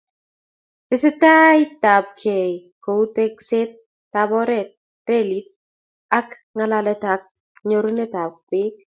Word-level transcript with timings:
Testai 0.89 1.61
ab 1.95 2.05
kei 2.21 2.53
kou 2.83 3.01
tekset 3.15 3.71
ab 4.21 4.29
oret, 4.41 4.69
relit 5.07 5.47
ak 6.19 6.27
ngalalet 6.55 7.01
ak 7.15 7.21
nyorunet 7.67 8.13
ab 8.23 8.31
peek 8.49 8.75